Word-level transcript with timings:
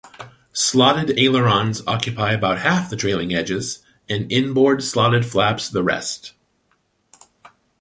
Slotted 0.53 1.13
ailerons 1.19 1.83
occupy 1.85 2.31
about 2.31 2.57
half 2.57 2.89
the 2.89 2.95
trailing 2.95 3.35
edges 3.35 3.83
and 4.09 4.31
inboard 4.31 4.83
slotted 4.83 5.27
flaps 5.27 5.69
the 5.69 5.83
rest. 5.83 6.33